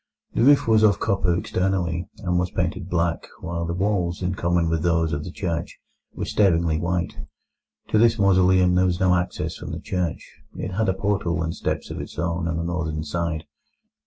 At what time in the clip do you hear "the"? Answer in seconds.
0.33-0.41, 3.67-3.75, 5.23-5.29, 9.71-9.79, 12.57-12.63